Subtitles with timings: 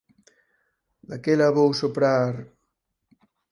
[1.09, 2.33] Daquela vou soprar...